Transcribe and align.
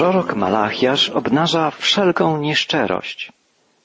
Prorok 0.00 0.34
Malachiasz 0.34 1.10
obnaża 1.10 1.70
wszelką 1.70 2.38
nieszczerość, 2.38 3.32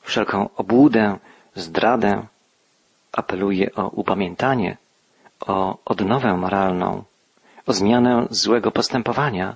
wszelką 0.01 0.49
obłudę, 0.55 1.17
zdradę, 1.55 2.27
apeluje 3.11 3.75
o 3.75 3.89
upamiętanie, 3.89 4.77
o 5.47 5.77
odnowę 5.85 6.37
moralną, 6.37 7.03
o 7.67 7.73
zmianę 7.73 8.27
złego 8.29 8.71
postępowania. 8.71 9.55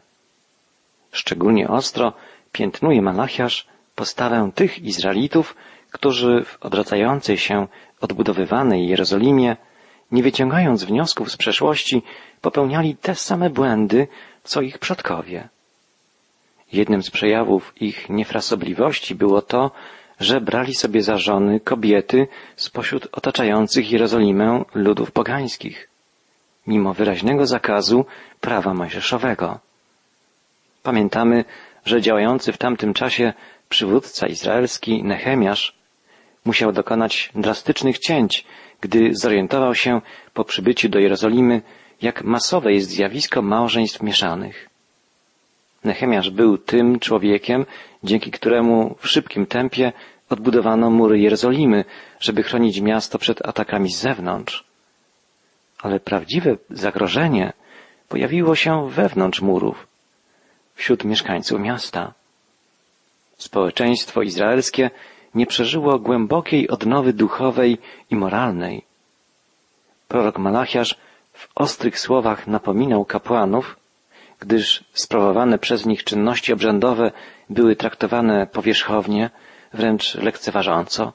Szczególnie 1.11 1.67
ostro 1.67 2.13
piętnuje 2.51 3.01
Malachiasz 3.01 3.67
postawę 3.95 4.51
tych 4.55 4.79
Izraelitów, 4.79 5.55
którzy 5.91 6.43
w 6.45 6.57
odradzającej 6.61 7.37
się, 7.37 7.67
odbudowywanej 8.01 8.87
Jerozolimie, 8.87 9.57
nie 10.11 10.23
wyciągając 10.23 10.83
wniosków 10.83 11.31
z 11.31 11.37
przeszłości, 11.37 12.01
popełniali 12.41 12.95
te 12.95 13.15
same 13.15 13.49
błędy, 13.49 14.07
co 14.43 14.61
ich 14.61 14.77
przodkowie. 14.77 15.49
Jednym 16.73 17.03
z 17.03 17.09
przejawów 17.09 17.73
ich 17.81 18.09
niefrasobliwości 18.09 19.15
było 19.15 19.41
to, 19.41 19.71
że 20.19 20.41
brali 20.41 20.75
sobie 20.75 21.03
za 21.03 21.17
żony 21.17 21.59
kobiety 21.59 22.27
spośród 22.55 23.07
otaczających 23.11 23.91
Jerozolimę 23.91 24.63
ludów 24.73 25.11
pogańskich, 25.11 25.89
mimo 26.67 26.93
wyraźnego 26.93 27.45
zakazu 27.45 28.05
prawa 28.41 28.73
mojżeszowego. 28.73 29.59
Pamiętamy, 30.83 31.45
że 31.85 32.01
działający 32.01 32.51
w 32.51 32.57
tamtym 32.57 32.93
czasie 32.93 33.33
przywódca 33.69 34.27
izraelski 34.27 35.03
Nehemiasz 35.03 35.75
musiał 36.45 36.71
dokonać 36.71 37.31
drastycznych 37.35 37.99
cięć, 37.99 38.45
gdy 38.81 39.15
zorientował 39.15 39.75
się 39.75 40.01
po 40.33 40.45
przybyciu 40.45 40.89
do 40.89 40.99
Jerozolimy, 40.99 41.61
jak 42.01 42.23
masowe 42.23 42.73
jest 42.73 42.89
zjawisko 42.89 43.41
małżeństw 43.41 44.03
mieszanych. 44.03 44.68
Nehemiasz 45.83 46.29
był 46.29 46.57
tym 46.57 46.99
człowiekiem, 46.99 47.65
dzięki 48.03 48.31
któremu 48.31 48.95
w 48.99 49.07
szybkim 49.07 49.45
tempie 49.45 49.91
odbudowano 50.29 50.89
mury 50.89 51.19
Jerozolimy, 51.19 51.85
żeby 52.19 52.43
chronić 52.43 52.81
miasto 52.81 53.19
przed 53.19 53.47
atakami 53.47 53.91
z 53.91 53.99
zewnątrz. 53.99 54.63
Ale 55.81 55.99
prawdziwe 55.99 56.57
zagrożenie 56.69 57.53
pojawiło 58.09 58.55
się 58.55 58.89
wewnątrz 58.89 59.41
murów, 59.41 59.87
wśród 60.75 61.03
mieszkańców 61.03 61.59
miasta. 61.59 62.13
Społeczeństwo 63.37 64.21
izraelskie 64.21 64.89
nie 65.35 65.45
przeżyło 65.45 65.99
głębokiej 65.99 66.69
odnowy 66.69 67.13
duchowej 67.13 67.77
i 68.09 68.15
moralnej. 68.15 68.83
Prorok 70.07 70.37
Malachiasz 70.37 70.97
w 71.33 71.47
ostrych 71.55 71.99
słowach 71.99 72.47
napominał 72.47 73.05
kapłanów, 73.05 73.78
gdyż 74.39 74.83
sprawowane 74.93 75.57
przez 75.59 75.85
nich 75.85 76.03
czynności 76.03 76.53
obrzędowe 76.53 77.11
były 77.49 77.75
traktowane 77.75 78.47
powierzchownie, 78.47 79.29
wręcz 79.73 80.15
lekceważąco. 80.15 81.13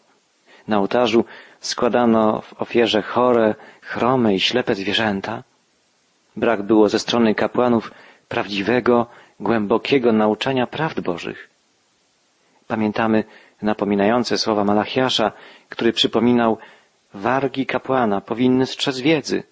Na 0.69 0.79
ołtarzu 0.79 1.25
składano 1.61 2.41
w 2.41 2.63
ofierze 2.63 3.03
chore, 3.03 3.55
chrome 3.83 4.35
i 4.35 4.41
ślepe 4.41 4.75
zwierzęta. 4.75 5.43
Brak 6.37 6.63
było 6.63 6.89
ze 6.89 6.99
strony 6.99 7.35
kapłanów 7.35 7.91
prawdziwego, 8.29 9.07
głębokiego 9.41 10.13
nauczania 10.13 10.67
prawd 10.67 11.01
Bożych. 11.01 11.49
Pamiętamy 12.69 13.25
napominające 13.63 14.39
słowa 14.39 14.65
Malachiasza, 14.65 15.33
który 15.69 15.93
przypominał, 15.93 16.59
wargi 17.15 17.67
kapłana 17.67 18.21
powinny 18.21 18.67
strzec 18.67 18.99
wiedzy. 18.99 19.43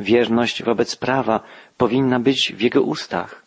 Wierność 0.00 0.62
wobec 0.62 0.96
prawa 0.96 1.40
powinna 1.76 2.20
być 2.20 2.52
w 2.56 2.60
jego 2.60 2.82
ustach. 2.82 3.42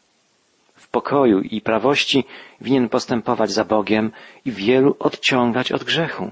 W 0.75 0.87
pokoju 0.87 1.41
i 1.41 1.61
prawości 1.61 2.23
winien 2.61 2.89
postępować 2.89 3.51
za 3.51 3.65
Bogiem 3.65 4.11
i 4.45 4.51
wielu 4.51 4.95
odciągać 4.99 5.71
od 5.71 5.83
grzechu. 5.83 6.31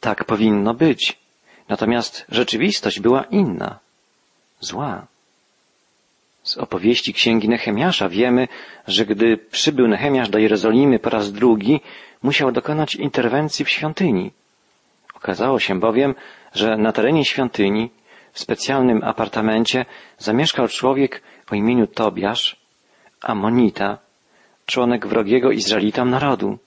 Tak 0.00 0.24
powinno 0.24 0.74
być. 0.74 1.18
Natomiast 1.68 2.24
rzeczywistość 2.28 3.00
była 3.00 3.22
inna, 3.22 3.78
zła. 4.60 5.06
Z 6.42 6.56
opowieści 6.56 7.14
księgi 7.14 7.48
Nehemiasza 7.48 8.08
wiemy, 8.08 8.48
że 8.86 9.06
gdy 9.06 9.36
przybył 9.36 9.88
Nehemiasz 9.88 10.28
do 10.28 10.38
Jerozolimy 10.38 10.98
po 10.98 11.10
raz 11.10 11.32
drugi, 11.32 11.80
musiał 12.22 12.52
dokonać 12.52 12.94
interwencji 12.94 13.64
w 13.64 13.70
świątyni. 13.70 14.30
Okazało 15.18 15.58
się 15.60 15.80
bowiem, 15.80 16.14
że 16.54 16.76
na 16.76 16.92
terenie 16.92 17.24
świątyni, 17.24 17.90
w 18.32 18.40
specjalnym 18.40 19.04
apartamencie, 19.04 19.84
zamieszkał 20.18 20.68
człowiek 20.68 21.22
o 21.50 21.54
imieniu 21.54 21.86
Tobiasz, 21.86 22.56
Amonita, 23.20 23.98
członek 24.66 25.06
wrogiego 25.06 25.50
Izraelitom 25.50 26.10
narodu. 26.10 26.58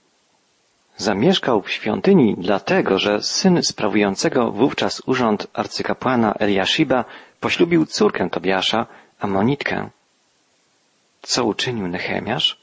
Zamieszkał 0.98 1.62
w 1.62 1.72
świątyni 1.72 2.36
dlatego, 2.38 3.00
że 3.00 3.24
syn 3.24 3.64
sprawującego 3.64 4.52
wówczas 4.52 5.02
urząd 5.06 5.48
arcykapłana 5.54 6.34
Eliashiba 6.34 7.06
poślubił 7.40 7.86
córkę 7.86 8.30
Tobiasza, 8.30 8.86
Amonitkę. 9.20 9.90
Co 11.22 11.46
uczynił 11.46 11.88
Nehemiasz? 11.88 12.58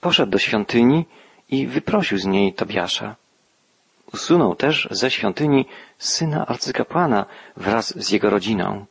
Poszedł 0.00 0.32
do 0.32 0.38
świątyni 0.38 1.04
i 1.50 1.66
wyprosił 1.66 2.18
z 2.18 2.24
niej 2.26 2.52
Tobiasza. 2.52 3.16
Usunął 4.12 4.54
też 4.54 4.88
ze 4.90 5.10
świątyni 5.10 5.66
syna 5.98 6.46
arcykapłana 6.46 7.26
wraz 7.56 7.98
z 7.98 8.10
jego 8.10 8.30
rodziną. 8.30 8.86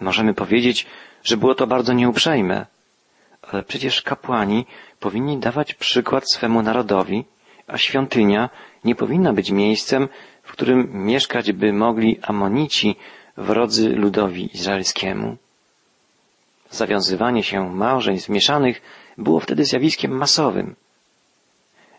Możemy 0.00 0.34
powiedzieć, 0.34 0.86
że 1.24 1.36
było 1.36 1.54
to 1.54 1.66
bardzo 1.66 1.92
nieuprzejme, 1.92 2.66
ale 3.42 3.62
przecież 3.62 4.02
kapłani 4.02 4.66
powinni 5.00 5.38
dawać 5.38 5.74
przykład 5.74 6.30
swemu 6.30 6.62
narodowi, 6.62 7.24
a 7.66 7.78
świątynia 7.78 8.50
nie 8.84 8.94
powinna 8.94 9.32
być 9.32 9.50
miejscem, 9.50 10.08
w 10.42 10.52
którym 10.52 10.90
mieszkać 10.92 11.52
by 11.52 11.72
mogli 11.72 12.18
Amonici, 12.22 12.96
wrodzy 13.36 13.88
ludowi 13.88 14.56
izraelskiemu. 14.56 15.36
Zawiązywanie 16.70 17.42
się 17.42 17.70
małżeństw 17.74 18.28
mieszanych 18.28 18.82
było 19.18 19.40
wtedy 19.40 19.64
zjawiskiem 19.64 20.12
masowym. 20.12 20.74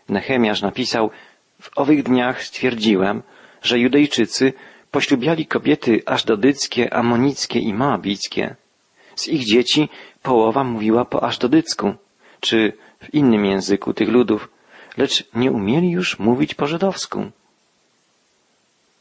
Nehemiasz 0.08 0.62
napisał, 0.62 1.10
w 1.60 1.78
owych 1.78 2.02
dniach 2.02 2.44
stwierdziłem, 2.44 3.22
że 3.62 3.78
Judejczycy 3.78 4.52
poślubiali 4.90 5.46
kobiety 5.46 6.02
aszdodyckie, 6.06 6.94
amonickie 6.94 7.58
i 7.58 7.74
moabickie. 7.74 8.54
Z 9.16 9.28
ich 9.28 9.44
dzieci 9.44 9.88
połowa 10.22 10.64
mówiła 10.64 11.04
po 11.04 11.22
aszdodycku, 11.22 11.94
czy 12.40 12.72
w 13.00 13.14
innym 13.14 13.44
języku 13.44 13.94
tych 13.94 14.08
ludów, 14.08 14.48
lecz 14.96 15.24
nie 15.34 15.52
umieli 15.52 15.90
już 15.90 16.18
mówić 16.18 16.54
po 16.54 16.66
żydowsku. 16.66 17.30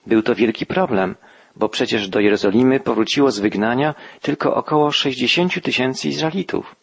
Był 0.08 0.24
to 0.24 0.36
wielki 0.36 0.66
problem, 0.66 1.16
bo 1.56 1.70
przecież 1.70 2.10
do 2.10 2.20
Jerozolimy 2.20 2.80
powróciło 2.80 3.32
z 3.32 3.40
wygnania 3.40 3.96
tylko 4.22 4.56
około 4.56 4.92
60 4.92 5.62
tysięcy 5.64 6.08
Izraelitów. 6.08 6.76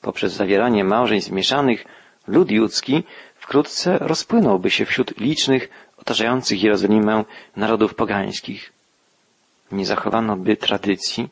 Poprzez 0.00 0.32
zawieranie 0.32 0.84
małżeństw 0.84 1.30
mieszanych 1.30 1.84
lud 2.26 2.50
judzki 2.50 3.02
wkrótce 3.42 3.98
rozpłynąłby 3.98 4.70
się 4.70 4.84
wśród 4.84 5.20
licznych, 5.20 5.68
otaczających 5.96 6.62
Jerozolimę 6.62 7.24
narodów 7.56 7.94
pogańskich. 7.94 8.72
Nie 9.72 9.86
zachowano 9.86 10.36
by 10.36 10.56
tradycji, 10.56 11.28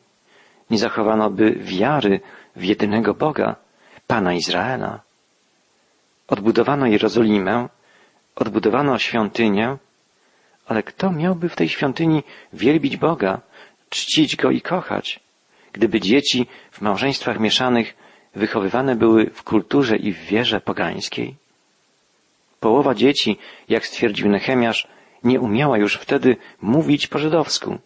nie 0.69 0.77
zachowano 0.77 1.29
by 1.29 1.51
wiary 1.51 2.19
w 2.55 2.63
jedynego 2.63 3.13
Boga, 3.13 3.55
Pana 4.07 4.33
Izraela. 4.33 4.99
Odbudowano 6.27 6.85
Jerozolimę, 6.87 7.69
odbudowano 8.35 8.99
świątynię, 8.99 9.77
ale 10.67 10.83
kto 10.83 11.11
miałby 11.11 11.49
w 11.49 11.55
tej 11.55 11.69
świątyni 11.69 12.23
wielbić 12.53 12.97
Boga, 12.97 13.41
czcić 13.89 14.35
Go 14.35 14.51
i 14.51 14.61
kochać, 14.61 15.19
gdyby 15.73 15.99
dzieci 15.99 16.47
w 16.71 16.81
małżeństwach 16.81 17.39
mieszanych 17.39 17.93
wychowywane 18.35 18.95
były 18.95 19.29
w 19.33 19.43
kulturze 19.43 19.95
i 19.97 20.13
w 20.13 20.19
wierze 20.19 20.61
pogańskiej? 20.61 21.41
Połowa 22.61 22.95
dzieci, 22.95 23.37
jak 23.69 23.87
stwierdził 23.87 24.29
Nehemiasz, 24.29 24.87
nie 25.23 25.39
umiała 25.39 25.77
już 25.77 25.95
wtedy 25.95 26.37
mówić 26.61 27.07
po 27.07 27.19
żydowsku. 27.19 27.77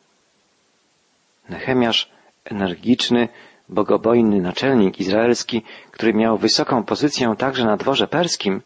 Nehemiasz, 1.50 2.10
energiczny, 2.46 3.28
bogobojny 3.70 4.42
naczelnik 4.42 5.00
izraelski, 5.00 5.62
który 5.92 6.14
miał 6.14 6.38
wysoką 6.38 6.84
pozycję 6.84 7.36
także 7.38 7.66
na 7.66 7.78
dworze 7.78 8.08
perskim, 8.08 8.62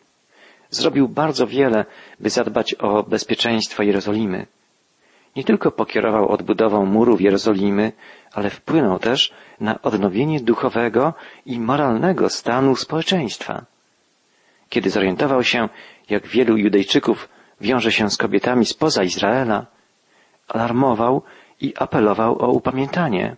zrobił 0.69 1.07
bardzo 1.07 1.47
wiele, 1.47 1.85
by 2.19 2.29
zadbać 2.29 2.73
o 2.73 3.03
bezpieczeństwo 3.03 3.83
Jerozolimy. 3.83 4.45
Nie 5.35 5.43
tylko 5.43 5.71
pokierował 5.71 6.29
odbudową 6.29 6.85
murów 6.85 7.21
Jerozolimy, 7.21 7.91
ale 8.33 8.49
wpłynął 8.49 8.99
też 8.99 9.33
na 9.59 9.81
odnowienie 9.81 10.39
duchowego 10.39 11.13
i 11.45 11.59
moralnego 11.59 12.29
stanu 12.29 12.75
społeczeństwa. 12.75 13.65
Kiedy 14.69 14.89
zorientował 14.89 15.43
się, 15.43 15.69
jak 16.09 16.27
wielu 16.27 16.57
Judejczyków 16.57 17.29
wiąże 17.61 17.91
się 17.91 18.09
z 18.09 18.17
kobietami 18.17 18.65
spoza 18.65 19.03
Izraela, 19.03 19.65
alarmował 20.47 21.21
i 21.61 21.73
apelował 21.77 22.41
o 22.41 22.51
upamiętanie. 22.51 23.35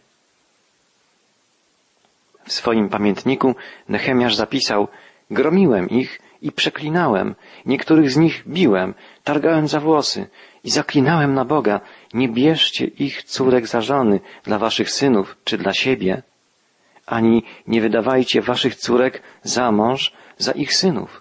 W 2.46 2.52
swoim 2.52 2.90
pamiętniku 2.90 3.56
Nehemiasz 3.90 4.36
zapisał 4.36 4.88
Gromiłem 5.32 5.90
ich 5.90 6.22
i 6.42 6.52
przeklinałem, 6.52 7.36
niektórych 7.66 8.12
z 8.12 8.18
nich 8.18 8.44
biłem, 8.48 8.94
targałem 9.24 9.68
za 9.68 9.80
włosy 9.80 10.28
i 10.64 10.70
zaklinałem 10.70 11.34
na 11.34 11.46
Boga, 11.46 11.80
nie 12.14 12.30
bierzcie 12.30 12.86
ich 12.86 13.24
córek 13.24 13.68
za 13.68 13.82
żony 13.82 14.20
dla 14.44 14.60
waszych 14.60 14.92
synów 14.92 15.38
czy 15.44 15.58
dla 15.58 15.74
siebie, 15.74 16.22
ani 17.06 17.44
nie 17.68 17.82
wydawajcie 17.82 18.42
waszych 18.42 18.76
córek 18.76 19.22
za 19.44 19.72
mąż 19.72 20.14
za 20.38 20.52
ich 20.52 20.74
synów. 20.74 21.21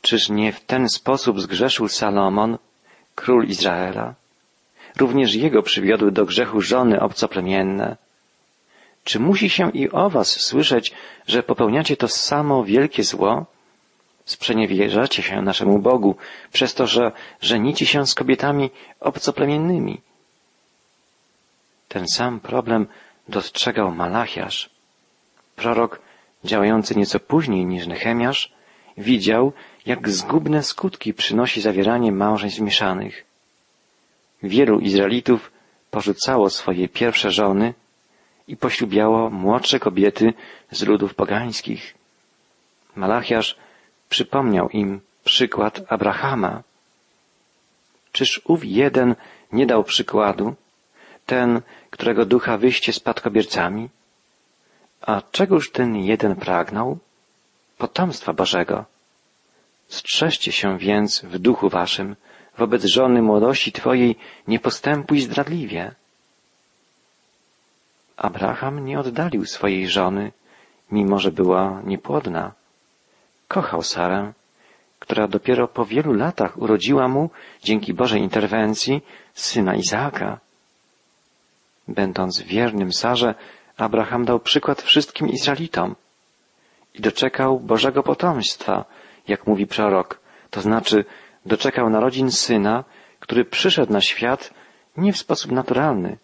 Czyż 0.00 0.28
nie 0.28 0.52
w 0.52 0.60
ten 0.60 0.88
sposób 0.88 1.40
zgrzeszył 1.40 1.88
Salomon, 1.88 2.58
król 3.14 3.46
Izraela? 3.46 4.14
Również 4.96 5.34
jego 5.34 5.62
przywiodły 5.62 6.12
do 6.12 6.24
grzechu 6.24 6.60
żony 6.60 7.00
obcoplemienne. 7.00 7.96
Czy 9.04 9.20
musi 9.20 9.50
się 9.50 9.70
i 9.70 9.90
o 9.90 10.10
was 10.10 10.40
słyszeć, 10.40 10.92
że 11.26 11.42
popełniacie 11.42 11.96
to 11.96 12.08
samo 12.08 12.64
wielkie 12.64 13.04
zło? 13.04 13.46
Sprzeniewierzacie 14.24 15.22
się 15.22 15.42
naszemu 15.42 15.78
Bogu 15.78 16.16
przez 16.52 16.74
to, 16.74 16.86
że 16.86 17.12
żenicie 17.40 17.86
się 17.86 18.06
z 18.06 18.14
kobietami 18.14 18.70
obcoplemiennymi. 19.00 20.00
Ten 21.88 22.08
sam 22.08 22.40
problem 22.40 22.86
dostrzegał 23.28 23.90
Malachiasz. 23.90 24.70
Prorok, 25.56 26.00
działający 26.44 26.98
nieco 26.98 27.20
później 27.20 27.66
niż 27.66 27.86
Nehemiasz, 27.86 28.52
widział, 28.98 29.52
jak 29.86 30.08
zgubne 30.08 30.62
skutki 30.62 31.14
przynosi 31.14 31.60
zawieranie 31.60 32.12
małżeństw 32.12 32.60
mieszanych. 32.60 33.24
Wielu 34.42 34.80
Izraelitów 34.80 35.50
porzucało 35.90 36.50
swoje 36.50 36.88
pierwsze 36.88 37.30
żony 37.30 37.74
i 38.48 38.56
poślubiało 38.56 39.30
młodsze 39.30 39.80
kobiety 39.80 40.34
z 40.70 40.82
ludów 40.82 41.14
pogańskich. 41.14 41.94
Malachiasz 42.96 43.56
przypomniał 44.08 44.68
im 44.68 45.00
przykład 45.24 45.80
Abrahama. 45.88 46.62
Czyż 48.12 48.40
ów 48.44 48.64
jeden 48.64 49.14
nie 49.52 49.66
dał 49.66 49.84
przykładu, 49.84 50.54
ten, 51.26 51.60
którego 51.90 52.24
ducha 52.24 52.58
wyjście 52.58 52.92
spadkobiercami? 52.92 53.88
A 55.00 55.22
czegoż 55.32 55.70
ten 55.70 55.96
jeden 55.96 56.36
pragnął? 56.36 56.98
Potomstwa 57.78 58.32
Bożego. 58.32 58.84
Strzeżcie 59.88 60.52
się 60.52 60.78
więc 60.78 61.20
w 61.20 61.38
duchu 61.38 61.68
waszym, 61.68 62.16
wobec 62.58 62.84
żony 62.84 63.22
młodości 63.22 63.72
Twojej 63.72 64.16
nie 64.48 64.58
postępuj 64.58 65.20
zdradliwie. 65.20 65.94
Abraham 68.16 68.84
nie 68.84 69.00
oddalił 69.00 69.46
swojej 69.46 69.88
żony, 69.88 70.32
mimo 70.90 71.18
że 71.18 71.32
była 71.32 71.82
niepłodna. 71.84 72.52
Kochał 73.48 73.82
Sarę, 73.82 74.32
która 74.98 75.28
dopiero 75.28 75.68
po 75.68 75.84
wielu 75.84 76.12
latach 76.12 76.58
urodziła 76.58 77.08
mu, 77.08 77.30
dzięki 77.62 77.94
Bożej 77.94 78.20
interwencji, 78.20 79.02
syna 79.34 79.74
Izaaka. 79.74 80.38
Będąc 81.88 82.42
wiernym 82.42 82.92
Sarze, 82.92 83.34
Abraham 83.76 84.24
dał 84.24 84.40
przykład 84.40 84.82
wszystkim 84.82 85.28
Izraelitom 85.28 85.94
i 86.94 87.00
doczekał 87.00 87.60
Bożego 87.60 88.02
potomstwa, 88.02 88.84
jak 89.28 89.46
mówi 89.46 89.66
prorok, 89.66 90.20
to 90.50 90.60
znaczy 90.60 91.04
doczekał 91.46 91.90
narodzin 91.90 92.30
syna, 92.30 92.84
który 93.20 93.44
przyszedł 93.44 93.92
na 93.92 94.00
świat 94.00 94.54
nie 94.96 95.12
w 95.12 95.18
sposób 95.18 95.52
naturalny. 95.52 96.16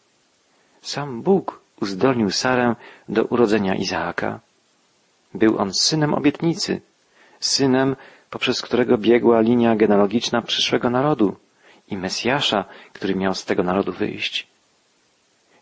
Sam 0.83 1.23
Bóg 1.23 1.61
uzdolnił 1.81 2.31
Sarę 2.31 2.77
do 3.09 3.25
urodzenia 3.25 3.75
Izaaka. 3.75 4.41
Był 5.35 5.59
on 5.59 5.75
synem 5.75 6.15
obietnicy, 6.15 6.81
synem, 7.41 7.97
poprzez 8.31 8.63
którego 8.63 8.99
biegła 8.99 9.41
linia 9.41 9.77
genealogiczna 9.77 10.43
przyszłego 10.43 10.91
narodu 10.91 11.37
i 11.89 11.97
Mesjasza, 11.97 12.65
który 12.93 13.15
miał 13.15 13.35
z 13.35 13.45
tego 13.45 13.63
narodu 13.63 13.93
wyjść. 13.93 14.47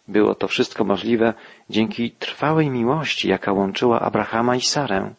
Było 0.08 0.34
to 0.34 0.48
wszystko 0.48 0.84
możliwe 0.84 1.34
dzięki 1.70 2.10
trwałej 2.10 2.70
miłości, 2.70 3.28
jaka 3.28 3.52
łączyła 3.52 4.00
Abrahama 4.00 4.56
i 4.56 4.60
Sarę. 4.60 5.14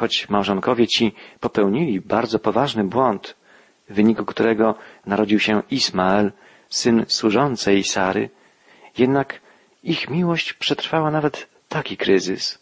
Choć 0.00 0.28
małżonkowie 0.28 0.86
ci 0.86 1.12
popełnili 1.40 2.00
bardzo 2.00 2.38
poważny 2.38 2.84
błąd, 2.84 3.36
w 3.88 3.94
wyniku 3.94 4.24
którego 4.24 4.74
narodził 5.06 5.40
się 5.40 5.62
Ismael, 5.70 6.32
syn 6.68 7.04
służącej 7.08 7.84
Sary, 7.84 8.30
jednak 8.98 9.40
ich 9.84 10.10
miłość 10.10 10.52
przetrwała 10.52 11.10
nawet 11.10 11.48
taki 11.68 11.96
kryzys. 11.96 12.58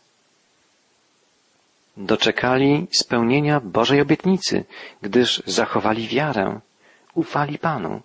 Doczekali 1.97 2.87
spełnienia 2.91 3.61
Bożej 3.61 4.01
obietnicy, 4.01 4.65
gdyż 5.03 5.43
zachowali 5.47 6.09
wiarę, 6.09 6.61
ufali 7.15 7.59
Panu. 7.59 8.01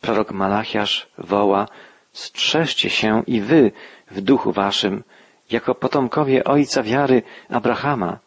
Prorok 0.00 0.32
Malachiasz 0.32 1.08
woła, 1.18 1.68
strzeżcie 2.12 2.90
się 2.90 3.22
i 3.26 3.40
wy 3.40 3.72
w 4.10 4.20
duchu 4.20 4.52
waszym, 4.52 5.04
jako 5.50 5.74
potomkowie 5.74 6.44
ojca 6.44 6.82
wiary 6.82 7.22
Abrahama. 7.48 8.18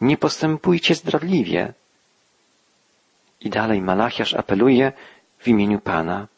Nie 0.00 0.16
postępujcie 0.16 0.94
zdradliwie. 0.94 1.72
I 3.40 3.50
dalej 3.50 3.82
Malachiasz 3.82 4.34
apeluje 4.34 4.92
w 5.38 5.48
imieniu 5.48 5.80
Pana. 5.80 6.28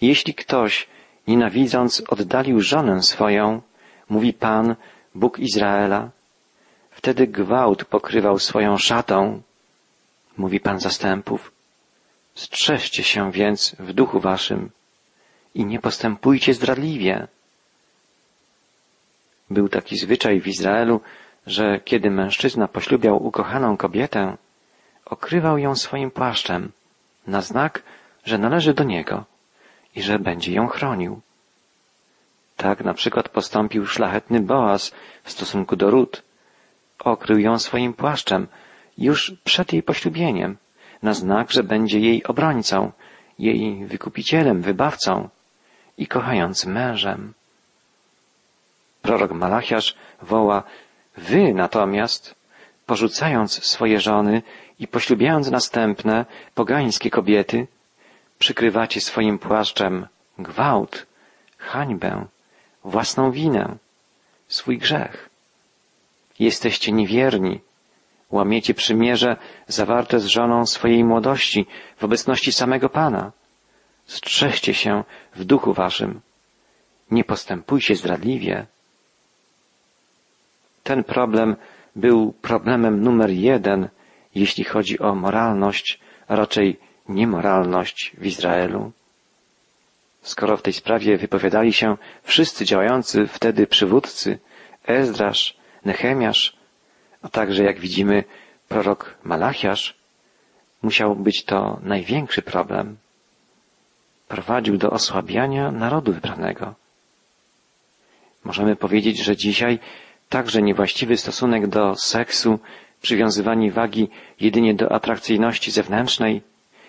Jeśli 0.00 0.34
ktoś, 0.34 0.88
nienawidząc, 1.26 2.02
oddalił 2.08 2.60
żonę 2.60 3.02
swoją, 3.02 3.62
mówi 4.08 4.32
Pan, 4.32 4.76
Bóg 5.14 5.38
Izraela, 5.38 6.10
wtedy 6.90 7.26
gwałt 7.26 7.84
pokrywał 7.84 8.38
swoją 8.38 8.78
szatą, 8.78 9.42
mówi 10.36 10.60
Pan 10.60 10.80
zastępów. 10.80 11.52
Strzeżcie 12.34 13.02
się 13.02 13.32
więc 13.32 13.76
w 13.78 13.92
duchu 13.92 14.20
waszym 14.20 14.70
i 15.54 15.64
nie 15.64 15.78
postępujcie 15.78 16.54
zdradliwie. 16.54 17.28
Był 19.50 19.68
taki 19.68 19.96
zwyczaj 19.96 20.40
w 20.40 20.46
Izraelu, 20.46 21.00
że 21.46 21.80
kiedy 21.84 22.10
mężczyzna 22.10 22.68
poślubiał 22.68 23.26
ukochaną 23.26 23.76
kobietę, 23.76 24.36
okrywał 25.04 25.58
ją 25.58 25.76
swoim 25.76 26.10
płaszczem, 26.10 26.72
na 27.26 27.40
znak, 27.40 27.82
że 28.24 28.38
należy 28.38 28.74
do 28.74 28.84
niego 28.84 29.24
i 29.96 30.02
że 30.02 30.18
będzie 30.18 30.52
ją 30.52 30.66
chronił. 30.66 31.20
Tak 32.56 32.84
na 32.84 32.94
przykład 32.94 33.28
postąpił 33.28 33.86
szlachetny 33.86 34.40
Boaz 34.40 34.92
w 35.24 35.30
stosunku 35.30 35.76
do 35.76 35.90
Rut. 35.90 36.22
Okrył 36.98 37.38
ją 37.38 37.58
swoim 37.58 37.92
płaszczem 37.92 38.46
już 38.98 39.34
przed 39.44 39.72
jej 39.72 39.82
poślubieniem, 39.82 40.56
na 41.02 41.14
znak, 41.14 41.50
że 41.52 41.62
będzie 41.62 42.00
jej 42.00 42.24
obrońcą, 42.24 42.92
jej 43.38 43.86
wykupicielem, 43.86 44.62
wybawcą 44.62 45.28
i 45.98 46.06
kochającym 46.06 46.72
mężem. 46.72 47.34
Prorok 49.10 49.32
Malachiasz 49.32 49.94
woła, 50.22 50.62
wy 51.16 51.54
natomiast, 51.54 52.34
porzucając 52.86 53.64
swoje 53.64 54.00
żony 54.00 54.42
i 54.78 54.88
poślubiając 54.88 55.50
następne, 55.50 56.26
pogańskie 56.54 57.10
kobiety, 57.10 57.66
przykrywacie 58.38 59.00
swoim 59.00 59.38
płaszczem 59.38 60.06
gwałt, 60.38 61.06
hańbę, 61.58 62.26
własną 62.84 63.30
winę, 63.32 63.76
swój 64.48 64.78
grzech. 64.78 65.30
Jesteście 66.38 66.92
niewierni, 66.92 67.60
łamiecie 68.30 68.74
przymierze 68.74 69.36
zawarte 69.66 70.20
z 70.20 70.26
żoną 70.26 70.66
swojej 70.66 71.04
młodości 71.04 71.66
w 71.96 72.04
obecności 72.04 72.52
samego 72.52 72.88
Pana. 72.88 73.32
Strzeżcie 74.06 74.74
się 74.74 75.04
w 75.34 75.44
duchu 75.44 75.72
waszym. 75.72 76.20
Nie 77.10 77.24
postępujcie 77.24 77.96
zdradliwie. 77.96 78.66
Ten 80.90 81.04
problem 81.04 81.56
był 81.96 82.32
problemem 82.32 83.02
numer 83.02 83.30
jeden, 83.30 83.88
jeśli 84.34 84.64
chodzi 84.64 84.98
o 84.98 85.14
moralność, 85.14 86.00
a 86.28 86.36
raczej 86.36 86.78
niemoralność 87.08 88.12
w 88.18 88.26
Izraelu. 88.26 88.92
Skoro 90.22 90.56
w 90.56 90.62
tej 90.62 90.72
sprawie 90.72 91.16
wypowiadali 91.18 91.72
się 91.72 91.96
wszyscy 92.22 92.64
działający 92.64 93.26
wtedy 93.26 93.66
przywódcy, 93.66 94.38
Ezdrasz, 94.86 95.56
Nehemiasz, 95.84 96.56
a 97.22 97.28
także, 97.28 97.64
jak 97.64 97.78
widzimy, 97.80 98.24
prorok 98.68 99.14
Malachiasz, 99.24 99.94
musiał 100.82 101.16
być 101.16 101.44
to 101.44 101.78
największy 101.82 102.42
problem. 102.42 102.96
Prowadził 104.28 104.76
do 104.76 104.90
osłabiania 104.90 105.70
narodu 105.70 106.12
wybranego. 106.12 106.74
Możemy 108.44 108.76
powiedzieć, 108.76 109.24
że 109.24 109.36
dzisiaj 109.36 109.78
także 110.30 110.62
niewłaściwy 110.62 111.16
stosunek 111.16 111.66
do 111.66 111.96
seksu, 111.96 112.58
przywiązywanie 113.02 113.72
wagi 113.72 114.08
jedynie 114.40 114.74
do 114.74 114.92
atrakcyjności 114.92 115.70
zewnętrznej, 115.70 116.42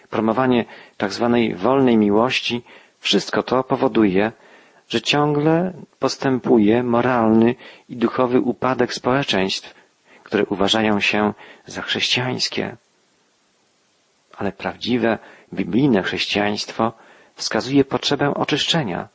promowanie 0.09 0.65
tzw. 0.97 1.47
Tak 1.49 1.57
wolnej 1.57 1.97
miłości, 1.97 2.61
wszystko 2.99 3.43
to 3.43 3.63
powoduje, 3.63 4.31
że 4.89 5.01
ciągle 5.01 5.73
postępuje 5.99 6.83
moralny 6.83 7.55
i 7.89 7.95
duchowy 7.95 8.39
upadek 8.39 8.93
społeczeństw, 8.93 9.73
które 10.23 10.45
uważają 10.45 10.99
się 10.99 11.33
za 11.65 11.81
chrześcijańskie. 11.81 12.75
Ale 14.37 14.51
prawdziwe, 14.51 15.17
biblijne 15.53 16.03
chrześcijaństwo 16.03 16.93
wskazuje 17.35 17.85
potrzebę 17.85 18.33
oczyszczenia, 18.33 19.07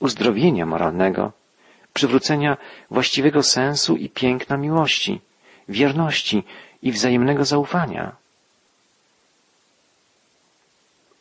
uzdrowienia 0.00 0.66
moralnego, 0.66 1.32
przywrócenia 1.94 2.56
właściwego 2.90 3.42
sensu 3.42 3.96
i 3.96 4.08
piękna 4.08 4.56
miłości, 4.56 5.20
wierności 5.68 6.42
i 6.82 6.92
wzajemnego 6.92 7.44
zaufania. 7.44 8.16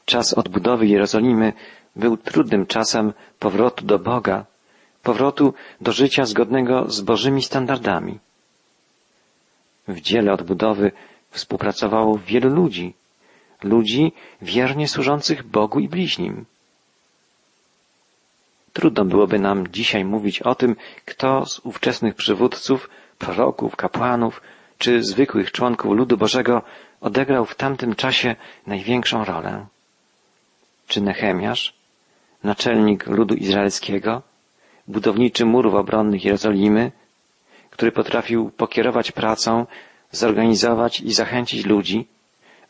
Czas 0.05 0.33
odbudowy 0.33 0.87
Jerozolimy 0.87 1.53
był 1.95 2.17
trudnym 2.17 2.65
czasem 2.65 3.13
powrotu 3.39 3.85
do 3.85 3.99
Boga, 3.99 4.45
powrotu 5.03 5.53
do 5.81 5.91
życia 5.91 6.25
zgodnego 6.25 6.89
z 6.91 7.01
Bożymi 7.01 7.43
standardami. 7.43 8.19
W 9.87 10.01
dziele 10.01 10.33
odbudowy 10.33 10.91
współpracowało 11.31 12.17
wielu 12.17 12.49
ludzi, 12.49 12.93
ludzi 13.63 14.11
wiernie 14.41 14.87
służących 14.87 15.43
Bogu 15.43 15.79
i 15.79 15.87
bliźnim. 15.89 16.45
Trudno 18.79 19.05
byłoby 19.05 19.39
nam 19.39 19.67
dzisiaj 19.67 20.05
mówić 20.05 20.41
o 20.41 20.55
tym, 20.55 20.75
kto 21.05 21.45
z 21.45 21.59
ówczesnych 21.59 22.15
przywódców, 22.15 22.89
proroków, 23.17 23.75
kapłanów 23.75 24.41
czy 24.77 25.03
zwykłych 25.03 25.51
członków 25.51 25.91
ludu 25.91 26.17
Bożego 26.17 26.61
odegrał 27.01 27.45
w 27.45 27.55
tamtym 27.55 27.95
czasie 27.95 28.35
największą 28.67 29.25
rolę. 29.25 29.65
Czy 30.87 31.01
Nehemiasz, 31.01 31.73
naczelnik 32.43 33.07
ludu 33.07 33.35
izraelskiego, 33.35 34.21
budowniczy 34.87 35.45
murów 35.45 35.73
obronnych 35.75 36.25
Jerozolimy, 36.25 36.91
który 37.69 37.91
potrafił 37.91 38.49
pokierować 38.49 39.11
pracą, 39.11 39.65
zorganizować 40.11 40.99
i 40.99 41.13
zachęcić 41.13 41.65
ludzi, 41.65 42.07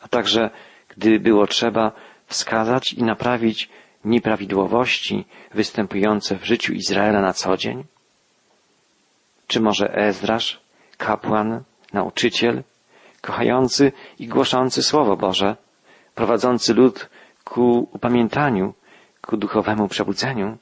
a 0.01 0.07
także, 0.07 0.49
gdy 0.87 1.19
było 1.19 1.47
trzeba, 1.47 1.91
wskazać 2.27 2.93
i 2.93 3.03
naprawić 3.03 3.69
nieprawidłowości 4.05 5.25
występujące 5.53 6.35
w 6.35 6.45
życiu 6.45 6.73
Izraela 6.73 7.21
na 7.21 7.33
co 7.33 7.57
dzień? 7.57 7.83
Czy 9.47 9.59
może 9.61 9.93
Ezdrasz, 9.95 10.61
kapłan, 10.97 11.63
nauczyciel, 11.93 12.63
kochający 13.21 13.91
i 14.19 14.27
głoszący 14.27 14.83
Słowo 14.83 15.17
Boże, 15.17 15.55
prowadzący 16.15 16.73
lud 16.73 17.09
ku 17.43 17.89
upamiętaniu, 17.93 18.73
ku 19.21 19.37
duchowemu 19.37 19.87
przebudzeniu? 19.87 20.57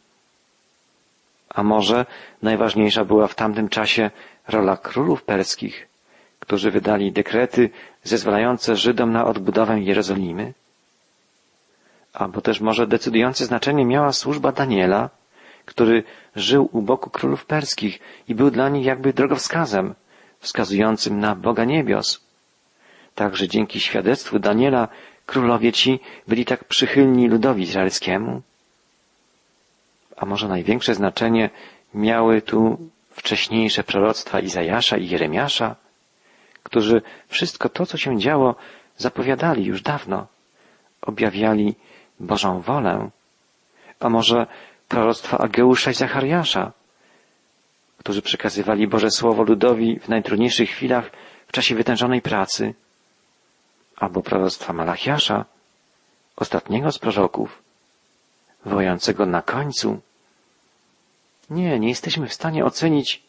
A 1.49 1.63
może 1.63 2.05
najważniejsza 2.41 3.05
była 3.05 3.27
w 3.27 3.35
tamtym 3.35 3.69
czasie 3.69 4.11
rola 4.47 4.77
królów 4.77 5.23
perskich, 5.23 5.87
którzy 6.39 6.71
wydali 6.71 7.11
dekrety 7.11 7.69
zezwalające 8.03 8.75
Żydom 8.75 9.11
na 9.11 9.25
odbudowę 9.25 9.79
Jerozolimy? 9.81 10.53
Albo 12.17 12.41
też 12.41 12.61
może 12.61 12.87
decydujące 12.87 13.45
znaczenie 13.45 13.85
miała 13.85 14.11
służba 14.11 14.51
Daniela, 14.51 15.09
który 15.65 16.03
żył 16.35 16.69
u 16.71 16.81
boku 16.81 17.09
królów 17.09 17.45
perskich 17.45 17.99
i 18.27 18.35
był 18.35 18.51
dla 18.51 18.69
nich 18.69 18.85
jakby 18.85 19.13
drogowskazem, 19.13 19.95
wskazującym 20.39 21.19
na 21.19 21.35
Boga 21.35 21.65
niebios. 21.65 22.21
Także 23.15 23.47
dzięki 23.47 23.79
świadectwu 23.79 24.39
Daniela 24.39 24.87
królowie 25.25 25.71
ci 25.73 25.99
byli 26.27 26.45
tak 26.45 26.63
przychylni 26.63 27.27
ludowi 27.27 27.63
izraelskiemu? 27.63 28.41
A 30.17 30.25
może 30.25 30.47
największe 30.47 30.95
znaczenie 30.95 31.49
miały 31.93 32.41
tu 32.41 32.77
wcześniejsze 33.11 33.83
proroctwa 33.83 34.39
Izajasza 34.39 34.97
i 34.97 35.07
Jeremiasza, 35.07 35.75
którzy 36.63 37.01
wszystko 37.27 37.69
to, 37.69 37.85
co 37.85 37.97
się 37.97 38.19
działo, 38.19 38.55
zapowiadali 38.97 39.65
już 39.65 39.81
dawno, 39.81 40.27
objawiali 41.01 41.75
Bożą 42.19 42.61
wolę, 42.61 43.09
a 43.99 44.09
może 44.09 44.47
proroctwa 44.87 45.37
Ageusza 45.37 45.91
i 45.91 45.93
Zachariasza, 45.93 46.71
którzy 47.97 48.21
przekazywali 48.21 48.87
Boże 48.87 49.11
Słowo 49.11 49.43
ludowi 49.43 49.99
w 49.99 50.09
najtrudniejszych 50.09 50.69
chwilach 50.69 51.11
w 51.47 51.51
czasie 51.51 51.75
wytężonej 51.75 52.21
pracy, 52.21 52.73
albo 53.97 54.21
proroctwa 54.21 54.73
Malachiasza, 54.73 55.45
ostatniego 56.35 56.91
z 56.91 56.99
proroków, 56.99 57.61
wojącego 58.65 59.25
na 59.25 59.41
końcu. 59.41 59.99
Nie, 61.49 61.79
nie 61.79 61.89
jesteśmy 61.89 62.27
w 62.27 62.33
stanie 62.33 62.65
ocenić, 62.65 63.23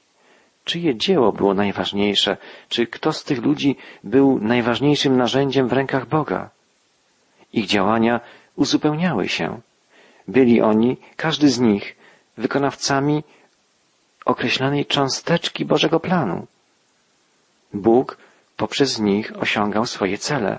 czyje 0.64 0.96
dzieło 0.96 1.32
było 1.32 1.54
najważniejsze, 1.54 2.36
czy 2.68 2.86
kto 2.86 3.12
z 3.12 3.24
tych 3.24 3.42
ludzi 3.42 3.76
był 4.04 4.38
najważniejszym 4.40 5.16
narzędziem 5.16 5.68
w 5.68 5.72
rękach 5.72 6.06
Boga. 6.06 6.50
Ich 7.52 7.66
działania 7.66 8.20
uzupełniały 8.58 9.28
się. 9.28 9.60
Byli 10.28 10.60
oni, 10.60 10.96
każdy 11.16 11.48
z 11.48 11.58
nich, 11.60 11.96
wykonawcami 12.36 13.24
określonej 14.24 14.86
cząsteczki 14.86 15.64
Bożego 15.64 16.00
planu. 16.00 16.46
Bóg 17.74 18.18
poprzez 18.56 18.98
nich 18.98 19.32
osiągał 19.42 19.86
swoje 19.86 20.18
cele. 20.18 20.58